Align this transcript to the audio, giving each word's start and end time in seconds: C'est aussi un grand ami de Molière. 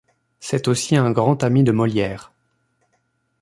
C'est 0.39 0.67
aussi 0.67 0.95
un 0.95 1.11
grand 1.11 1.43
ami 1.43 1.63
de 1.63 1.71
Molière. 1.71 2.33